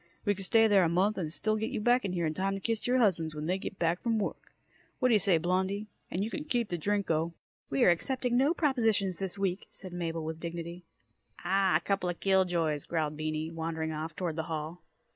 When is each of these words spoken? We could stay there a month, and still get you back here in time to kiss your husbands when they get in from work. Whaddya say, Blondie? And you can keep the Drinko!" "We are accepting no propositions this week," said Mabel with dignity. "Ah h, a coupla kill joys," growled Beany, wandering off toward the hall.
We 0.25 0.33
could 0.33 0.45
stay 0.45 0.65
there 0.65 0.83
a 0.83 0.89
month, 0.89 1.19
and 1.19 1.31
still 1.31 1.57
get 1.57 1.69
you 1.69 1.79
back 1.79 2.01
here 2.07 2.25
in 2.25 2.33
time 2.33 2.55
to 2.55 2.59
kiss 2.59 2.87
your 2.87 2.97
husbands 2.97 3.35
when 3.35 3.45
they 3.45 3.59
get 3.59 3.75
in 3.79 3.95
from 3.97 4.17
work. 4.17 4.51
Whaddya 4.99 5.19
say, 5.21 5.37
Blondie? 5.37 5.85
And 6.09 6.23
you 6.23 6.31
can 6.31 6.43
keep 6.43 6.69
the 6.69 6.77
Drinko!" 6.79 7.33
"We 7.69 7.83
are 7.83 7.91
accepting 7.91 8.35
no 8.35 8.55
propositions 8.55 9.17
this 9.17 9.37
week," 9.37 9.67
said 9.69 9.93
Mabel 9.93 10.25
with 10.25 10.39
dignity. 10.39 10.85
"Ah 11.45 11.75
h, 11.75 11.83
a 11.83 11.85
coupla 11.85 12.19
kill 12.19 12.45
joys," 12.45 12.83
growled 12.85 13.15
Beany, 13.15 13.51
wandering 13.51 13.91
off 13.91 14.15
toward 14.15 14.37
the 14.37 14.43
hall. 14.49 14.81